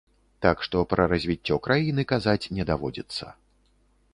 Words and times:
Так 0.45 0.63
што 0.67 0.81
пра 0.93 1.03
развіццё 1.11 1.57
краіны 1.67 2.07
казаць 2.13 2.49
не 2.59 2.67
даводзіцца. 2.71 3.25